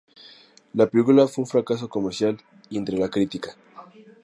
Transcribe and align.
La 0.73 0.87
película 0.87 1.27
fue 1.27 1.43
un 1.43 1.47
fracaso 1.47 1.87
comercial 1.87 2.39
y 2.71 2.79
entre 2.79 2.97
la 2.97 3.09
crítica. 3.09 3.55